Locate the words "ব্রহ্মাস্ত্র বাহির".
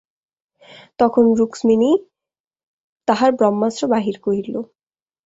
3.39-4.15